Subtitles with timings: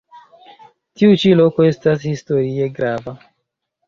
[1.01, 3.15] Tiu ĉi loko estas historie grava.